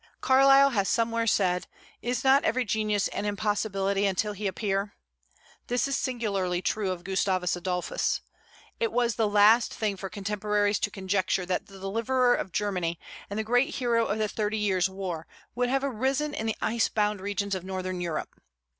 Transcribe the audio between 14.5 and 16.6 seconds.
Years' War, would have arisen in the